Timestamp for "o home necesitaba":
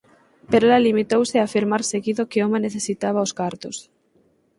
2.39-3.25